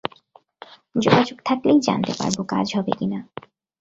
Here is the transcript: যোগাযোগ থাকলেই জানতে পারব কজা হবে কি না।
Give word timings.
যোগাযোগ 0.95 1.37
থাকলেই 1.45 1.79
জানতে 1.79 2.13
পারব 2.13 2.37
কজা 2.49 2.75
হবে 2.77 2.93
কি 2.99 3.05
না। 3.05 3.19